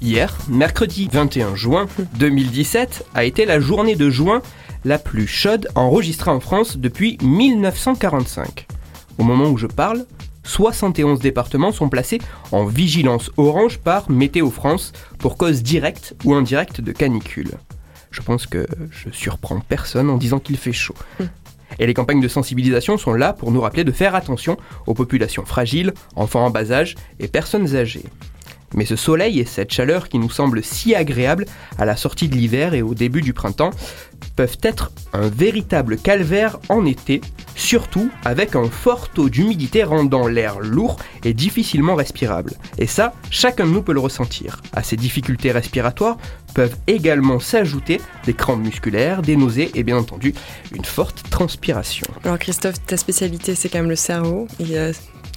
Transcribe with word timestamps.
Hier, 0.00 0.38
mercredi 0.48 1.08
21 1.12 1.56
juin 1.56 1.88
2017, 2.18 3.06
a 3.14 3.24
été 3.24 3.44
la 3.44 3.58
journée 3.58 3.96
de 3.96 4.08
juin 4.10 4.42
la 4.84 4.96
plus 4.96 5.26
chaude 5.26 5.66
enregistrée 5.74 6.30
en 6.30 6.38
France 6.38 6.76
depuis 6.76 7.18
1945. 7.20 8.68
Au 9.18 9.24
moment 9.24 9.46
où 9.46 9.56
je 9.56 9.66
parle, 9.66 10.06
71 10.44 11.18
départements 11.18 11.72
sont 11.72 11.88
placés 11.88 12.20
en 12.52 12.64
vigilance 12.64 13.32
orange 13.36 13.78
par 13.78 14.08
Météo 14.08 14.50
France 14.50 14.92
pour 15.18 15.36
cause 15.36 15.64
directe 15.64 16.14
ou 16.24 16.32
indirecte 16.32 16.80
de 16.80 16.92
canicule. 16.92 17.50
Je 18.12 18.22
pense 18.22 18.46
que 18.46 18.68
je 18.90 19.10
surprends 19.10 19.58
personne 19.58 20.10
en 20.10 20.16
disant 20.16 20.38
qu'il 20.38 20.58
fait 20.58 20.72
chaud. 20.72 20.94
Et 21.80 21.86
les 21.86 21.94
campagnes 21.94 22.20
de 22.20 22.28
sensibilisation 22.28 22.98
sont 22.98 23.14
là 23.14 23.32
pour 23.32 23.50
nous 23.50 23.60
rappeler 23.60 23.84
de 23.84 23.92
faire 23.92 24.14
attention 24.14 24.56
aux 24.86 24.94
populations 24.94 25.44
fragiles, 25.44 25.92
enfants 26.14 26.46
en 26.46 26.50
bas 26.50 26.70
âge 26.70 26.94
et 27.18 27.26
personnes 27.26 27.74
âgées. 27.74 28.04
Mais 28.74 28.84
ce 28.84 28.96
soleil 28.96 29.40
et 29.40 29.44
cette 29.44 29.72
chaleur 29.72 30.08
qui 30.08 30.18
nous 30.18 30.30
semblent 30.30 30.62
si 30.62 30.94
agréables 30.94 31.46
à 31.78 31.84
la 31.84 31.96
sortie 31.96 32.28
de 32.28 32.34
l'hiver 32.34 32.74
et 32.74 32.82
au 32.82 32.94
début 32.94 33.22
du 33.22 33.32
printemps 33.32 33.70
peuvent 34.36 34.58
être 34.62 34.92
un 35.12 35.28
véritable 35.28 35.96
calvaire 35.96 36.58
en 36.68 36.84
été, 36.84 37.20
surtout 37.56 38.10
avec 38.24 38.54
un 38.54 38.68
fort 38.70 39.08
taux 39.08 39.28
d'humidité 39.28 39.82
rendant 39.82 40.26
l'air 40.26 40.60
lourd 40.60 40.96
et 41.24 41.34
difficilement 41.34 41.94
respirable. 41.94 42.52
Et 42.78 42.86
ça, 42.86 43.14
chacun 43.30 43.66
de 43.66 43.70
nous 43.70 43.82
peut 43.82 43.92
le 43.92 44.00
ressentir. 44.00 44.60
À 44.72 44.82
ces 44.82 44.96
difficultés 44.96 45.50
respiratoires 45.50 46.18
peuvent 46.54 46.76
également 46.86 47.40
s'ajouter 47.40 48.00
des 48.26 48.34
crampes 48.34 48.62
musculaires, 48.62 49.22
des 49.22 49.36
nausées 49.36 49.70
et 49.74 49.82
bien 49.82 49.96
entendu 49.96 50.34
une 50.72 50.84
forte 50.84 51.28
transpiration. 51.30 52.06
Alors 52.24 52.38
Christophe, 52.38 52.76
ta 52.86 52.96
spécialité 52.96 53.54
c'est 53.54 53.68
quand 53.68 53.78
même 53.78 53.90
le 53.90 53.96
cerveau. 53.96 54.46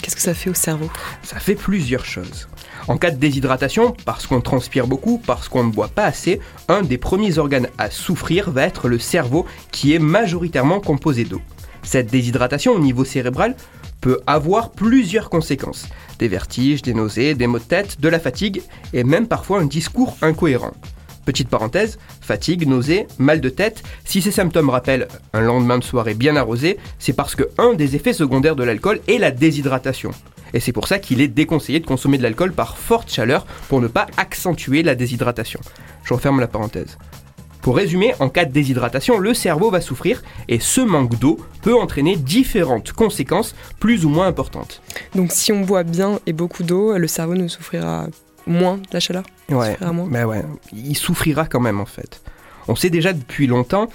Qu'est-ce 0.00 0.16
que 0.16 0.22
ça 0.22 0.34
fait 0.34 0.50
au 0.50 0.54
cerveau? 0.54 0.90
Ça 1.22 1.38
fait 1.38 1.54
plusieurs 1.54 2.04
choses. 2.04 2.48
En 2.88 2.98
cas 2.98 3.10
de 3.10 3.16
déshydratation, 3.16 3.96
parce 4.04 4.26
qu'on 4.26 4.40
transpire 4.40 4.86
beaucoup, 4.86 5.20
parce 5.26 5.48
qu'on 5.48 5.64
ne 5.64 5.72
boit 5.72 5.88
pas 5.88 6.04
assez, 6.04 6.40
un 6.68 6.82
des 6.82 6.98
premiers 6.98 7.38
organes 7.38 7.68
à 7.78 7.90
souffrir 7.90 8.50
va 8.50 8.62
être 8.62 8.88
le 8.88 8.98
cerveau 8.98 9.46
qui 9.72 9.94
est 9.94 9.98
majoritairement 9.98 10.80
composé 10.80 11.24
d'eau. 11.24 11.40
Cette 11.82 12.10
déshydratation 12.10 12.72
au 12.72 12.78
niveau 12.78 13.04
cérébral 13.04 13.56
peut 14.00 14.20
avoir 14.26 14.70
plusieurs 14.70 15.30
conséquences. 15.30 15.88
Des 16.18 16.28
vertiges, 16.28 16.82
des 16.82 16.94
nausées, 16.94 17.34
des 17.34 17.46
maux 17.46 17.58
de 17.58 17.64
tête, 17.64 18.00
de 18.00 18.08
la 18.08 18.20
fatigue 18.20 18.62
et 18.92 19.04
même 19.04 19.26
parfois 19.26 19.60
un 19.60 19.66
discours 19.66 20.16
incohérent. 20.22 20.72
Petite 21.26 21.48
parenthèse, 21.48 21.98
fatigue, 22.20 22.68
nausée, 22.68 23.08
mal 23.18 23.40
de 23.40 23.48
tête, 23.48 23.82
si 24.04 24.22
ces 24.22 24.30
symptômes 24.30 24.70
rappellent 24.70 25.08
un 25.32 25.40
lendemain 25.40 25.76
de 25.76 25.84
soirée 25.84 26.14
bien 26.14 26.36
arrosé, 26.36 26.78
c'est 27.00 27.12
parce 27.12 27.34
que 27.34 27.42
un 27.58 27.74
des 27.74 27.96
effets 27.96 28.12
secondaires 28.12 28.54
de 28.54 28.62
l'alcool 28.62 29.00
est 29.08 29.18
la 29.18 29.32
déshydratation. 29.32 30.12
Et 30.54 30.60
c'est 30.60 30.72
pour 30.72 30.86
ça 30.86 31.00
qu'il 31.00 31.20
est 31.20 31.28
déconseillé 31.28 31.80
de 31.80 31.86
consommer 31.86 32.16
de 32.16 32.22
l'alcool 32.22 32.52
par 32.52 32.78
forte 32.78 33.10
chaleur 33.12 33.44
pour 33.68 33.80
ne 33.80 33.88
pas 33.88 34.06
accentuer 34.16 34.84
la 34.84 34.94
déshydratation. 34.94 35.58
Je 36.04 36.14
referme 36.14 36.38
la 36.38 36.46
parenthèse. 36.46 36.96
Pour 37.60 37.74
résumer, 37.74 38.14
en 38.20 38.28
cas 38.28 38.44
de 38.44 38.52
déshydratation, 38.52 39.18
le 39.18 39.34
cerveau 39.34 39.72
va 39.72 39.80
souffrir 39.80 40.22
et 40.46 40.60
ce 40.60 40.80
manque 40.80 41.18
d'eau 41.18 41.40
peut 41.62 41.74
entraîner 41.74 42.14
différentes 42.14 42.92
conséquences 42.92 43.56
plus 43.80 44.04
ou 44.04 44.08
moins 44.10 44.28
importantes. 44.28 44.80
Donc 45.16 45.32
si 45.32 45.50
on 45.50 45.62
boit 45.62 45.82
bien 45.82 46.20
et 46.26 46.32
beaucoup 46.32 46.62
d'eau, 46.62 46.96
le 46.96 47.08
cerveau 47.08 47.34
ne 47.34 47.48
souffrira 47.48 48.06
moins 48.46 48.76
de 48.76 48.88
la 48.92 49.00
chaleur 49.00 49.24
Ouais, 49.50 49.76
mais 50.08 50.24
ouais, 50.24 50.42
il 50.72 50.96
souffrira 50.96 51.46
quand 51.46 51.60
même 51.60 51.80
en 51.80 51.86
fait. 51.86 52.22
On 52.68 52.74
sait 52.74 52.90
déjà 52.90 53.12
depuis 53.12 53.46
longtemps 53.46 53.88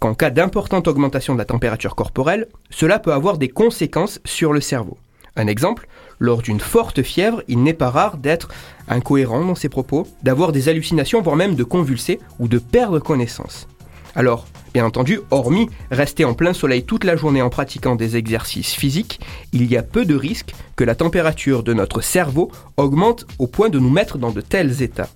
qu'en 0.00 0.14
cas 0.14 0.30
d'importante 0.30 0.88
augmentation 0.88 1.34
de 1.34 1.38
la 1.38 1.44
température 1.44 1.94
corporelle, 1.94 2.46
cela 2.70 2.98
peut 2.98 3.12
avoir 3.12 3.38
des 3.38 3.48
conséquences 3.48 4.20
sur 4.24 4.52
le 4.52 4.60
cerveau. 4.60 4.98
Un 5.36 5.46
exemple, 5.46 5.86
lors 6.18 6.42
d'une 6.42 6.60
forte 6.60 7.02
fièvre, 7.02 7.42
il 7.48 7.62
n'est 7.62 7.74
pas 7.74 7.90
rare 7.90 8.16
d'être 8.16 8.48
incohérent 8.88 9.44
dans 9.44 9.54
ses 9.54 9.68
propos, 9.68 10.06
d'avoir 10.22 10.52
des 10.52 10.68
hallucinations, 10.68 11.20
voire 11.20 11.36
même 11.36 11.54
de 11.54 11.64
convulser 11.64 12.20
ou 12.38 12.48
de 12.48 12.58
perdre 12.58 12.98
connaissance. 12.98 13.68
Alors, 14.14 14.46
bien 14.76 14.84
entendu, 14.84 15.20
hormis 15.30 15.70
rester 15.90 16.26
en 16.26 16.34
plein 16.34 16.52
soleil 16.52 16.84
toute 16.84 17.04
la 17.04 17.16
journée 17.16 17.40
en 17.40 17.48
pratiquant 17.48 17.96
des 17.96 18.18
exercices 18.18 18.74
physiques, 18.74 19.20
il 19.54 19.64
y 19.64 19.74
a 19.74 19.82
peu 19.82 20.04
de 20.04 20.14
risques 20.14 20.54
que 20.76 20.84
la 20.84 20.94
température 20.94 21.62
de 21.62 21.72
notre 21.72 22.02
cerveau 22.02 22.52
augmente 22.76 23.26
au 23.38 23.46
point 23.46 23.70
de 23.70 23.78
nous 23.78 23.88
mettre 23.88 24.18
dans 24.18 24.32
de 24.32 24.42
tels 24.42 24.82
états. 24.82 25.08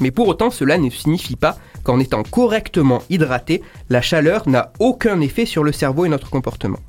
Mais 0.00 0.10
pour 0.10 0.26
autant, 0.26 0.50
cela 0.50 0.78
ne 0.78 0.88
signifie 0.88 1.36
pas 1.36 1.58
qu'en 1.82 2.00
étant 2.00 2.22
correctement 2.22 3.02
hydraté, 3.10 3.60
la 3.90 4.00
chaleur 4.00 4.48
n'a 4.48 4.72
aucun 4.78 5.20
effet 5.20 5.44
sur 5.44 5.64
le 5.64 5.72
cerveau 5.72 6.06
et 6.06 6.08
notre 6.08 6.30
comportement. 6.30 6.80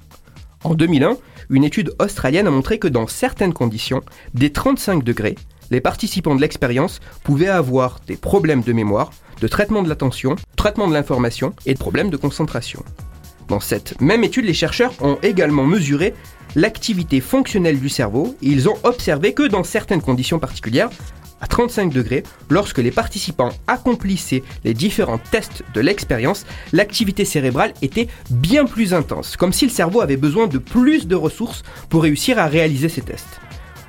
En 0.63 0.75
2001, 0.75 1.17
une 1.49 1.65
étude 1.65 1.93
australienne 1.99 2.47
a 2.47 2.51
montré 2.51 2.79
que 2.79 2.87
dans 2.87 3.07
certaines 3.07 3.51
conditions, 3.51 4.03
dès 4.33 4.51
35 4.51 5.03
degrés, 5.03 5.35
les 5.69 5.81
participants 5.81 6.35
de 6.35 6.41
l'expérience 6.41 7.01
pouvaient 7.23 7.49
avoir 7.49 7.99
des 8.07 8.15
problèmes 8.15 8.61
de 8.61 8.71
mémoire, 8.71 9.11
de 9.41 9.47
traitement 9.49 9.83
de 9.83 9.89
l'attention, 9.89 10.35
traitement 10.63 10.87
de 10.87 10.93
l'information 10.93 11.53
et 11.65 11.73
de 11.73 11.77
problèmes 11.77 12.09
de 12.09 12.15
concentration. 12.15 12.85
Dans 13.49 13.59
cette 13.59 13.99
même 13.99 14.23
étude, 14.23 14.45
les 14.45 14.53
chercheurs 14.53 14.93
ont 15.01 15.17
également 15.21 15.65
mesuré 15.65 16.13
l'activité 16.55 17.19
fonctionnelle 17.19 17.81
du 17.81 17.89
cerveau 17.89 18.37
et 18.41 18.47
ils 18.47 18.69
ont 18.69 18.77
observé 18.83 19.33
que 19.33 19.45
dans 19.45 19.65
certaines 19.65 20.01
conditions 20.01 20.39
particulières, 20.39 20.89
à 21.41 21.47
35 21.47 21.91
degrés, 21.91 22.23
lorsque 22.49 22.77
les 22.77 22.91
participants 22.91 23.49
accomplissaient 23.67 24.41
les 24.63 24.73
différents 24.73 25.17
tests 25.17 25.63
de 25.73 25.81
l'expérience, 25.81 26.45
l'activité 26.71 27.25
cérébrale 27.25 27.73
était 27.81 28.07
bien 28.29 28.63
plus 28.63 28.93
intense, 28.93 29.35
comme 29.35 29.51
si 29.51 29.65
le 29.65 29.71
cerveau 29.71 29.99
avait 29.99 30.15
besoin 30.15 30.47
de 30.47 30.59
plus 30.59 31.07
de 31.07 31.15
ressources 31.15 31.63
pour 31.89 32.03
réussir 32.03 32.39
à 32.39 32.45
réaliser 32.45 32.87
ces 32.87 33.01
tests. 33.01 33.41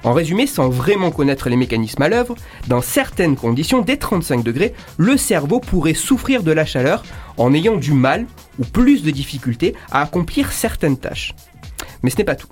En 0.04 0.12
résumé, 0.12 0.46
sans 0.46 0.68
vraiment 0.68 1.10
connaître 1.10 1.48
les 1.48 1.56
mécanismes 1.56 2.02
à 2.02 2.10
l'œuvre, 2.10 2.36
dans 2.68 2.82
certaines 2.82 3.36
conditions, 3.36 3.80
dès 3.80 3.96
35 3.96 4.44
degrés, 4.44 4.74
le 4.98 5.16
cerveau 5.16 5.60
pourrait 5.60 5.94
souffrir 5.94 6.42
de 6.42 6.52
la 6.52 6.66
chaleur 6.66 7.02
en 7.38 7.54
ayant 7.54 7.76
du 7.76 7.92
mal 7.92 8.26
ou 8.58 8.64
plus 8.64 9.02
de 9.02 9.10
difficultés 9.10 9.74
à 9.90 10.02
accomplir 10.02 10.52
certaines 10.52 10.98
tâches. 10.98 11.34
Mais 12.02 12.10
ce 12.10 12.18
n'est 12.18 12.24
pas 12.24 12.36
tout. 12.36 12.48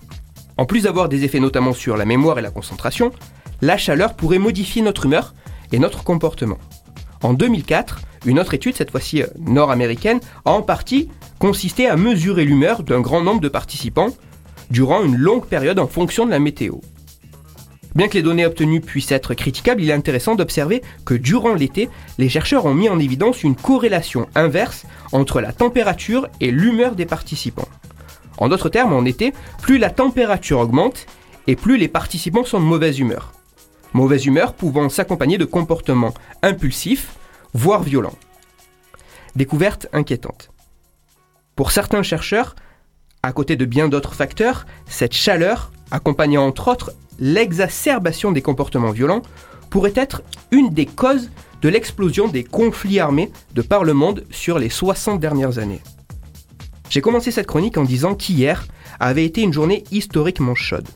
En 0.56 0.64
plus 0.64 0.84
d'avoir 0.84 1.10
des 1.10 1.24
effets 1.24 1.40
notamment 1.40 1.74
sur 1.74 1.98
la 1.98 2.06
mémoire 2.06 2.38
et 2.38 2.42
la 2.42 2.50
concentration, 2.50 3.12
la 3.60 3.76
chaleur 3.76 4.14
pourrait 4.14 4.38
modifier 4.38 4.80
notre 4.80 5.04
humeur 5.04 5.34
et 5.72 5.78
notre 5.78 6.04
comportement. 6.04 6.58
En 7.22 7.34
2004, 7.34 8.00
une 8.24 8.40
autre 8.40 8.54
étude, 8.54 8.76
cette 8.76 8.90
fois-ci 8.90 9.22
euh, 9.22 9.26
nord-américaine, 9.38 10.20
a 10.46 10.52
en 10.52 10.62
partie 10.62 11.10
consisté 11.38 11.86
à 11.86 11.96
mesurer 11.96 12.44
l'humeur 12.44 12.82
d'un 12.82 13.00
grand 13.00 13.22
nombre 13.22 13.40
de 13.40 13.48
participants 13.48 14.10
durant 14.70 15.04
une 15.04 15.16
longue 15.16 15.46
période 15.46 15.78
en 15.78 15.86
fonction 15.86 16.24
de 16.24 16.30
la 16.30 16.38
météo. 16.38 16.76
Bien 17.94 18.08
que 18.08 18.14
les 18.14 18.22
données 18.22 18.46
obtenues 18.46 18.80
puissent 18.80 19.12
être 19.12 19.34
critiquables, 19.34 19.82
il 19.82 19.90
est 19.90 19.94
intéressant 19.94 20.34
d'observer 20.34 20.82
que 21.04 21.14
durant 21.14 21.54
l'été, 21.54 21.88
les 22.18 22.28
chercheurs 22.28 22.64
ont 22.64 22.74
mis 22.74 22.88
en 22.88 22.98
évidence 22.98 23.42
une 23.42 23.56
corrélation 23.56 24.28
inverse 24.34 24.86
entre 25.12 25.40
la 25.40 25.52
température 25.52 26.28
et 26.40 26.50
l'humeur 26.50 26.94
des 26.94 27.06
participants. 27.06 27.68
En 28.38 28.48
d'autres 28.48 28.70
termes, 28.70 28.94
en 28.94 29.04
été, 29.04 29.32
plus 29.60 29.78
la 29.78 29.90
température 29.90 30.58
augmente 30.58 31.06
et 31.46 31.56
plus 31.56 31.76
les 31.76 31.88
participants 31.88 32.44
sont 32.44 32.60
de 32.60 32.64
mauvaise 32.64 32.98
humeur 32.98 33.32
mauvaise 33.94 34.26
humeur 34.26 34.54
pouvant 34.54 34.88
s'accompagner 34.88 35.38
de 35.38 35.44
comportements 35.44 36.14
impulsifs, 36.42 37.14
voire 37.54 37.82
violents. 37.82 38.16
Découverte 39.36 39.86
inquiétante. 39.92 40.50
Pour 41.56 41.70
certains 41.70 42.02
chercheurs, 42.02 42.54
à 43.22 43.32
côté 43.32 43.56
de 43.56 43.64
bien 43.64 43.88
d'autres 43.88 44.14
facteurs, 44.14 44.66
cette 44.86 45.14
chaleur, 45.14 45.70
accompagnant 45.90 46.46
entre 46.46 46.68
autres 46.68 46.92
l'exacerbation 47.22 48.32
des 48.32 48.42
comportements 48.42 48.90
violents, 48.90 49.22
pourrait 49.70 49.92
être 49.94 50.22
une 50.50 50.70
des 50.70 50.86
causes 50.86 51.30
de 51.62 51.68
l'explosion 51.68 52.26
des 52.26 52.44
conflits 52.44 52.98
armés 52.98 53.30
de 53.54 53.62
par 53.62 53.84
le 53.84 53.94
monde 53.94 54.24
sur 54.30 54.58
les 54.58 54.68
60 54.68 55.20
dernières 55.20 55.58
années. 55.58 55.80
J'ai 56.90 57.00
commencé 57.00 57.30
cette 57.30 57.46
chronique 57.46 57.78
en 57.78 57.84
disant 57.84 58.14
qu'hier 58.14 58.66
avait 59.00 59.24
été 59.24 59.40
une 59.40 59.52
journée 59.52 59.84
historiquement 59.90 60.54
chaude 60.54 60.88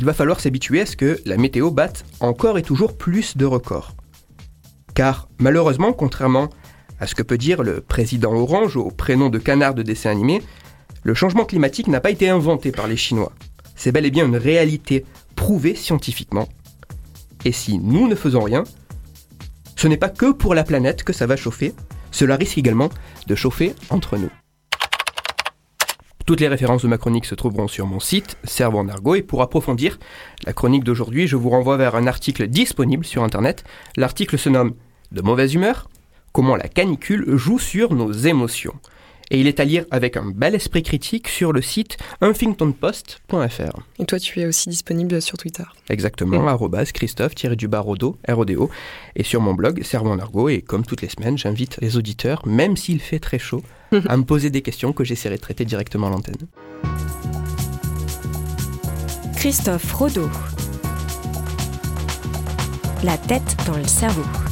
il 0.00 0.06
va 0.06 0.14
falloir 0.14 0.40
s'habituer 0.40 0.80
à 0.80 0.86
ce 0.86 0.96
que 0.96 1.20
la 1.26 1.36
météo 1.36 1.70
batte 1.70 2.06
encore 2.20 2.56
et 2.56 2.62
toujours 2.62 2.96
plus 2.96 3.36
de 3.36 3.44
records. 3.44 3.92
Car 4.94 5.28
malheureusement, 5.38 5.92
contrairement 5.92 6.48
à 7.00 7.06
ce 7.06 7.14
que 7.14 7.22
peut 7.22 7.36
dire 7.36 7.62
le 7.62 7.82
président 7.82 8.32
Orange 8.32 8.78
au 8.78 8.90
prénom 8.90 9.28
de 9.28 9.38
canard 9.38 9.74
de 9.74 9.82
dessin 9.82 10.10
animé, 10.10 10.40
le 11.02 11.12
changement 11.12 11.44
climatique 11.44 11.86
n'a 11.86 12.00
pas 12.00 12.10
été 12.10 12.30
inventé 12.30 12.72
par 12.72 12.86
les 12.86 12.96
Chinois. 12.96 13.32
C'est 13.82 13.92
bel 13.92 14.04
et 14.04 14.10
bien 14.10 14.26
une 14.26 14.36
réalité 14.36 15.06
prouvée 15.36 15.74
scientifiquement. 15.74 16.46
Et 17.46 17.50
si 17.50 17.78
nous 17.78 18.08
ne 18.08 18.14
faisons 18.14 18.42
rien, 18.42 18.64
Ce 19.74 19.88
n'est 19.88 19.96
pas 19.96 20.10
que 20.10 20.32
pour 20.32 20.54
la 20.54 20.64
planète 20.64 21.02
que 21.02 21.14
ça 21.14 21.26
va 21.26 21.36
chauffer, 21.36 21.72
cela 22.10 22.36
risque 22.36 22.58
également 22.58 22.90
de 23.26 23.34
chauffer 23.34 23.74
entre 23.88 24.18
nous. 24.18 24.28
Toutes 26.26 26.40
les 26.40 26.48
références 26.48 26.82
de 26.82 26.88
ma 26.88 26.98
chronique 26.98 27.24
se 27.24 27.34
trouveront 27.34 27.68
sur 27.68 27.86
mon 27.86 28.00
site, 28.00 28.36
Cerveau 28.44 28.80
en 28.80 28.88
argot, 28.88 29.14
et 29.14 29.22
pour 29.22 29.40
approfondir 29.40 29.98
la 30.44 30.52
chronique 30.52 30.84
d'aujourd'hui, 30.84 31.26
je 31.26 31.36
vous 31.36 31.48
renvoie 31.48 31.78
vers 31.78 31.94
un 31.94 32.06
article 32.06 32.48
disponible 32.48 33.06
sur 33.06 33.24
Internet. 33.24 33.64
L'article 33.96 34.36
se 34.36 34.50
nomme 34.50 34.74
De 35.10 35.22
mauvaise 35.22 35.54
humeur 35.54 35.88
Comment 36.32 36.56
la 36.56 36.68
canicule 36.68 37.24
joue 37.38 37.58
sur 37.58 37.94
nos 37.94 38.12
émotions 38.12 38.74
et 39.30 39.40
il 39.40 39.46
est 39.46 39.60
à 39.60 39.64
lire 39.64 39.84
avec 39.90 40.16
un 40.16 40.26
bel 40.26 40.54
esprit 40.54 40.82
critique 40.82 41.28
sur 41.28 41.52
le 41.52 41.62
site 41.62 41.96
huffingtonpost.fr. 42.20 43.80
Et 43.98 44.04
toi, 44.04 44.18
tu 44.18 44.40
es 44.40 44.46
aussi 44.46 44.68
disponible 44.68 45.22
sur 45.22 45.38
Twitter. 45.38 45.64
Exactement, 45.88 46.42
mm. 46.42 46.92
christophe-rodo, 46.92 48.18
RODO, 48.28 48.70
et 49.16 49.22
sur 49.22 49.40
mon 49.40 49.54
blog 49.54 49.82
Cerveau 49.82 50.10
en 50.10 50.18
argot. 50.18 50.48
Et 50.48 50.62
comme 50.62 50.84
toutes 50.84 51.02
les 51.02 51.08
semaines, 51.08 51.38
j'invite 51.38 51.78
les 51.80 51.96
auditeurs, 51.96 52.42
même 52.46 52.76
s'il 52.76 53.00
fait 53.00 53.20
très 53.20 53.38
chaud, 53.38 53.62
à 54.08 54.16
me 54.16 54.24
poser 54.24 54.50
des 54.50 54.62
questions 54.62 54.92
que 54.92 55.04
j'essaierai 55.04 55.36
de 55.36 55.40
traiter 55.40 55.64
directement 55.64 56.08
à 56.08 56.10
l'antenne. 56.10 56.46
Christophe 59.36 59.92
Rodeau. 59.92 60.28
La 63.02 63.16
tête 63.16 63.56
dans 63.66 63.78
le 63.78 63.86
cerveau. 63.86 64.49